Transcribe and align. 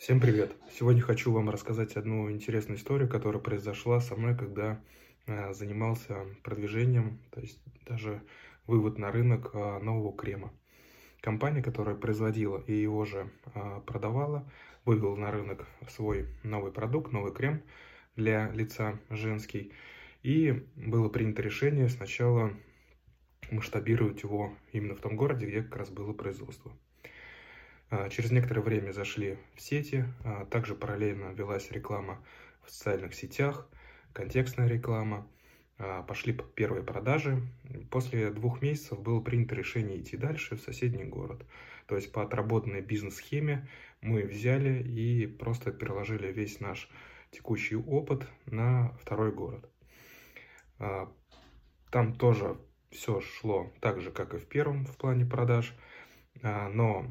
Всем 0.00 0.18
привет! 0.18 0.56
Сегодня 0.72 1.02
хочу 1.02 1.30
вам 1.30 1.50
рассказать 1.50 1.94
одну 1.94 2.30
интересную 2.30 2.78
историю, 2.78 3.06
которая 3.06 3.42
произошла 3.42 4.00
со 4.00 4.16
мной, 4.16 4.34
когда 4.34 4.80
э, 5.26 5.52
занимался 5.52 6.24
продвижением, 6.42 7.18
то 7.30 7.42
есть 7.42 7.60
даже 7.86 8.22
вывод 8.66 8.96
на 8.96 9.12
рынок 9.12 9.50
э, 9.52 9.78
нового 9.80 10.16
крема. 10.16 10.54
Компания, 11.20 11.62
которая 11.62 11.96
производила 11.96 12.64
и 12.66 12.72
его 12.72 13.04
же 13.04 13.30
э, 13.54 13.80
продавала, 13.84 14.50
вывела 14.86 15.16
на 15.16 15.30
рынок 15.30 15.66
свой 15.90 16.28
новый 16.44 16.72
продукт, 16.72 17.12
новый 17.12 17.34
крем 17.34 17.62
для 18.16 18.48
лица 18.52 18.98
женский. 19.10 19.70
И 20.22 20.66
было 20.76 21.10
принято 21.10 21.42
решение 21.42 21.90
сначала 21.90 22.54
масштабировать 23.50 24.22
его 24.22 24.54
именно 24.72 24.94
в 24.94 25.00
том 25.02 25.14
городе, 25.14 25.44
где 25.44 25.62
как 25.62 25.76
раз 25.76 25.90
было 25.90 26.14
производство. 26.14 26.72
А, 27.90 28.08
через 28.08 28.30
некоторое 28.30 28.60
время 28.60 28.92
зашли 28.92 29.36
в 29.56 29.60
сети, 29.60 30.04
а, 30.24 30.44
также 30.46 30.74
параллельно 30.76 31.32
велась 31.32 31.70
реклама 31.72 32.24
в 32.64 32.70
социальных 32.70 33.14
сетях, 33.14 33.68
контекстная 34.12 34.68
реклама, 34.68 35.26
а, 35.76 36.02
пошли 36.02 36.38
первые 36.54 36.84
продажи. 36.84 37.42
После 37.90 38.30
двух 38.30 38.62
месяцев 38.62 39.00
было 39.00 39.20
принято 39.20 39.56
решение 39.56 40.00
идти 40.00 40.16
дальше 40.16 40.56
в 40.56 40.60
соседний 40.60 41.04
город. 41.04 41.44
То 41.86 41.96
есть 41.96 42.12
по 42.12 42.22
отработанной 42.22 42.80
бизнес-схеме 42.80 43.68
мы 44.00 44.22
взяли 44.22 44.82
и 44.84 45.26
просто 45.26 45.72
переложили 45.72 46.32
весь 46.32 46.60
наш 46.60 46.88
текущий 47.32 47.74
опыт 47.74 48.28
на 48.46 48.96
второй 49.00 49.32
город. 49.32 49.68
Там 50.78 52.14
тоже 52.14 52.56
все 52.92 53.20
шло 53.20 53.72
так 53.80 54.00
же, 54.00 54.12
как 54.12 54.34
и 54.34 54.38
в 54.38 54.46
первом 54.46 54.86
в 54.86 54.96
плане 54.96 55.26
продаж, 55.26 55.74
но 56.42 57.06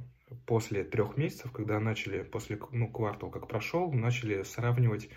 после 0.46 0.84
трех 0.84 1.18
месяцев, 1.18 1.52
когда 1.52 1.80
начали, 1.80 2.24
после 2.24 2.60
ну, 2.72 2.90
квартал 2.90 3.30
как 3.30 3.48
прошел, 3.48 3.92
начали 3.92 4.44
сравнивать 4.44 5.10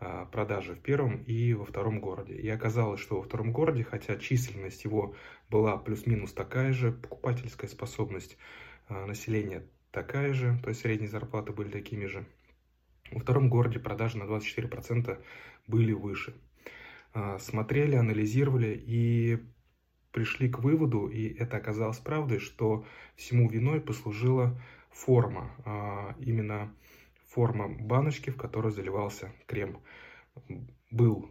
а, 0.00 0.26
продажи 0.26 0.74
в 0.74 0.80
первом 0.80 1.22
и 1.24 1.54
во 1.54 1.64
втором 1.64 2.00
городе. 2.00 2.34
И 2.34 2.48
оказалось, 2.48 3.00
что 3.00 3.16
во 3.16 3.22
втором 3.22 3.52
городе, 3.52 3.84
хотя 3.84 4.16
численность 4.16 4.84
его 4.84 5.14
была 5.50 5.76
плюс-минус 5.76 6.32
такая 6.32 6.72
же, 6.72 6.92
покупательская 6.92 7.68
способность 7.68 8.36
а, 8.88 9.06
населения 9.06 9.64
такая 9.90 10.32
же, 10.34 10.58
то 10.62 10.68
есть 10.68 10.82
средние 10.82 11.08
зарплаты 11.08 11.52
были 11.52 11.70
такими 11.70 12.06
же, 12.06 12.26
во 13.10 13.20
втором 13.20 13.48
городе 13.48 13.80
продажи 13.80 14.18
на 14.18 14.24
24% 14.24 15.18
были 15.66 15.92
выше. 15.92 16.34
А, 17.14 17.38
смотрели, 17.38 17.96
анализировали 17.96 18.80
и 18.86 19.38
пришли 20.18 20.48
к 20.48 20.58
выводу, 20.58 21.06
и 21.06 21.32
это 21.34 21.58
оказалось 21.58 21.98
правдой, 21.98 22.40
что 22.40 22.84
всему 23.14 23.48
виной 23.48 23.80
послужила 23.80 24.60
форма, 24.90 25.52
а, 25.64 26.16
именно 26.18 26.74
форма 27.28 27.68
баночки, 27.68 28.30
в 28.30 28.36
которой 28.36 28.72
заливался 28.72 29.32
крем. 29.46 29.78
Был, 30.90 31.30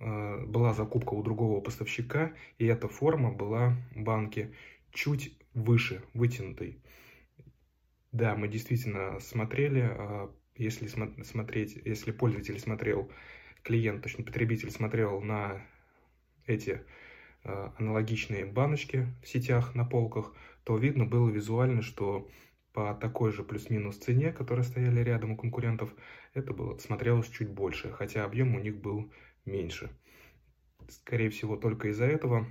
а, 0.00 0.44
была 0.46 0.74
закупка 0.74 1.14
у 1.14 1.22
другого 1.22 1.60
поставщика, 1.60 2.32
и 2.58 2.66
эта 2.66 2.88
форма 2.88 3.30
была 3.30 3.76
банки 3.94 4.52
чуть 4.90 5.38
выше, 5.54 6.02
вытянутой. 6.12 6.82
Да, 8.10 8.34
мы 8.34 8.48
действительно 8.48 9.20
смотрели, 9.20 9.86
а, 9.88 10.34
если 10.56 10.88
смотреть, 10.88 11.76
если 11.84 12.10
пользователь 12.10 12.58
смотрел, 12.58 13.12
клиент, 13.62 14.02
точно 14.02 14.24
потребитель 14.24 14.72
смотрел 14.72 15.20
на 15.20 15.64
эти 16.46 16.82
аналогичные 17.44 18.46
баночки 18.46 19.06
в 19.22 19.28
сетях 19.28 19.74
на 19.74 19.84
полках, 19.84 20.32
то 20.64 20.76
видно 20.76 21.04
было 21.04 21.28
визуально, 21.28 21.82
что 21.82 22.28
по 22.72 22.94
такой 22.94 23.32
же 23.32 23.44
плюс-минус 23.44 23.98
цене, 23.98 24.32
которые 24.32 24.64
стояли 24.64 25.00
рядом 25.00 25.32
у 25.32 25.36
конкурентов, 25.36 25.94
это 26.32 26.52
было, 26.52 26.76
смотрелось 26.78 27.28
чуть 27.28 27.48
больше, 27.48 27.92
хотя 27.92 28.24
объем 28.24 28.54
у 28.54 28.58
них 28.58 28.76
был 28.76 29.12
меньше. 29.44 29.90
Скорее 30.88 31.30
всего, 31.30 31.56
только 31.56 31.88
из-за 31.88 32.06
этого 32.06 32.46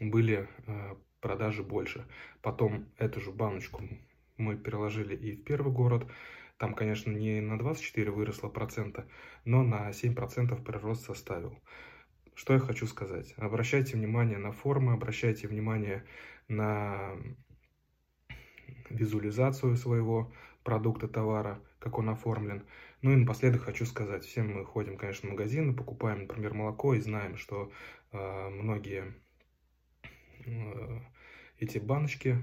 были 0.00 0.48
э, 0.66 0.94
продажи 1.20 1.62
больше. 1.62 2.06
Потом 2.42 2.86
эту 2.98 3.20
же 3.20 3.30
баночку 3.30 3.82
мы 4.36 4.56
переложили 4.56 5.16
и 5.16 5.36
в 5.36 5.44
первый 5.44 5.72
город. 5.72 6.06
Там, 6.58 6.74
конечно, 6.74 7.10
не 7.10 7.40
на 7.40 7.58
24 7.58 8.10
выросло 8.10 8.48
процента, 8.48 9.08
но 9.44 9.62
на 9.62 9.90
7% 9.90 10.62
прирост 10.62 11.06
составил. 11.06 11.58
Что 12.34 12.54
я 12.54 12.58
хочу 12.58 12.86
сказать? 12.86 13.34
Обращайте 13.36 13.96
внимание 13.96 14.38
на 14.38 14.52
формы, 14.52 14.92
обращайте 14.92 15.48
внимание 15.48 16.04
на 16.48 17.12
визуализацию 18.88 19.76
своего 19.76 20.32
продукта, 20.64 21.08
товара, 21.08 21.60
как 21.78 21.98
он 21.98 22.08
оформлен. 22.08 22.64
Ну 23.02 23.12
и 23.12 23.16
напоследок 23.16 23.62
хочу 23.62 23.84
сказать, 23.84 24.24
все 24.24 24.42
мы 24.42 24.64
ходим, 24.64 24.96
конечно, 24.96 25.28
в 25.28 25.32
магазины, 25.32 25.74
покупаем, 25.74 26.20
например, 26.20 26.54
молоко 26.54 26.94
и 26.94 27.00
знаем, 27.00 27.36
что 27.36 27.72
э, 28.12 28.48
многие 28.48 29.14
э, 30.46 31.00
эти 31.58 31.78
баночки 31.78 32.38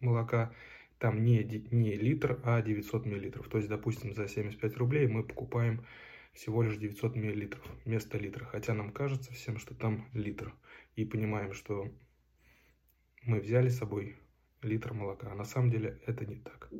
молока, 0.00 0.52
там 0.98 1.24
не, 1.24 1.42
не 1.70 1.94
литр, 1.94 2.40
а 2.44 2.62
900 2.62 3.06
миллилитров. 3.06 3.48
То 3.48 3.58
есть, 3.58 3.68
допустим, 3.68 4.14
за 4.14 4.28
75 4.28 4.76
рублей 4.76 5.06
мы 5.06 5.24
покупаем 5.24 5.84
всего 6.32 6.62
лишь 6.62 6.76
900 6.76 7.16
миллилитров 7.16 7.64
вместо 7.84 8.18
литра. 8.18 8.44
Хотя 8.44 8.74
нам 8.74 8.92
кажется 8.92 9.32
всем, 9.32 9.58
что 9.58 9.74
там 9.74 10.08
литр. 10.12 10.54
И 10.96 11.04
понимаем, 11.04 11.52
что 11.52 11.88
мы 13.22 13.40
взяли 13.40 13.68
с 13.68 13.78
собой 13.78 14.16
литр 14.62 14.92
молока. 14.94 15.30
А 15.30 15.34
на 15.34 15.44
самом 15.44 15.70
деле 15.70 16.00
это 16.06 16.26
не 16.26 16.36
так. 16.36 16.70